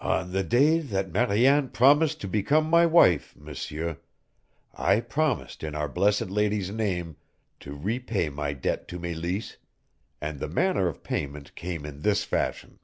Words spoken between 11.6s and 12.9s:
in this fashion.